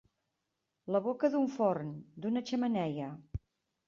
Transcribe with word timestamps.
La 0.95 1.01
boca 1.07 1.29
d'un 1.35 1.45
forn, 1.55 1.91
d'una 2.25 2.43
xemeneia. 2.51 3.11